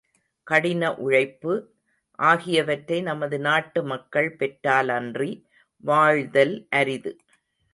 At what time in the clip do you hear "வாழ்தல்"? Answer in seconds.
5.83-6.67